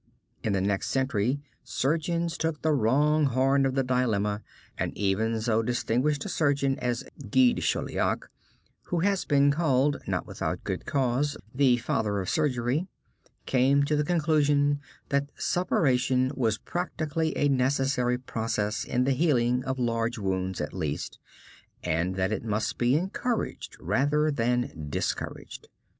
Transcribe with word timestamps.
In 0.43 0.53
the 0.53 0.61
next 0.61 0.89
century 0.89 1.41
surgeons 1.63 2.35
took 2.35 2.63
the 2.63 2.71
wrong 2.73 3.25
horn 3.25 3.67
of 3.67 3.75
the 3.75 3.83
dilemma 3.83 4.41
and 4.75 4.97
even 4.97 5.39
so 5.39 5.61
distinguished 5.61 6.25
a 6.25 6.27
surgeon 6.27 6.79
as 6.79 7.03
Guy 7.29 7.51
de 7.51 7.61
Chauliac, 7.61 8.23
who 8.85 9.01
has 9.01 9.25
been 9.25 9.51
called, 9.51 10.01
not 10.07 10.25
without 10.25 10.63
good 10.63 10.87
cause, 10.87 11.37
the 11.53 11.77
father 11.77 12.19
of 12.19 12.31
surgery, 12.31 12.87
came 13.45 13.83
to 13.83 13.95
the 13.95 14.03
conclusion 14.03 14.79
that 15.09 15.29
suppuration 15.35 16.31
was 16.35 16.57
practically 16.57 17.37
a 17.37 17.47
necessary 17.47 18.17
process 18.17 18.83
in 18.83 19.03
the 19.03 19.11
healing 19.11 19.63
of 19.65 19.77
large 19.77 20.17
wounds 20.17 20.59
at 20.59 20.73
least, 20.73 21.19
and 21.83 22.15
that 22.15 22.31
it 22.31 22.43
must 22.43 22.79
be 22.79 22.95
encouraged 22.95 23.77
rather 23.79 24.31
than 24.31 24.87
discouraged. 24.89 25.67